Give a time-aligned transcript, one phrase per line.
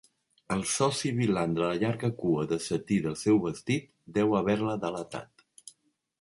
[0.53, 5.47] El so sibilant de la llarga cua de setí del seu vestit deu haver-la delatat.